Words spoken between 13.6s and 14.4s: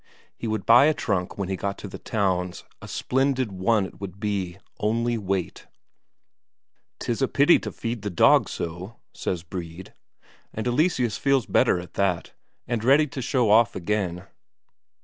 again.